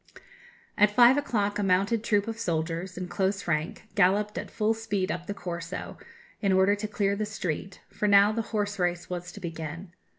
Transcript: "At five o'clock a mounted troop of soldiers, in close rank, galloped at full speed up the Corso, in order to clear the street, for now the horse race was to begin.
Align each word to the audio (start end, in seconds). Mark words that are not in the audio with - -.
"At 0.79 0.89
five 0.89 1.15
o'clock 1.15 1.59
a 1.59 1.63
mounted 1.63 2.03
troop 2.03 2.27
of 2.27 2.39
soldiers, 2.39 2.97
in 2.97 3.07
close 3.07 3.47
rank, 3.47 3.83
galloped 3.93 4.35
at 4.35 4.49
full 4.49 4.73
speed 4.73 5.11
up 5.11 5.27
the 5.27 5.33
Corso, 5.35 5.99
in 6.41 6.51
order 6.51 6.73
to 6.73 6.87
clear 6.87 7.15
the 7.15 7.27
street, 7.27 7.81
for 7.91 8.07
now 8.07 8.31
the 8.31 8.41
horse 8.49 8.79
race 8.79 9.11
was 9.11 9.31
to 9.33 9.39
begin. 9.39 9.93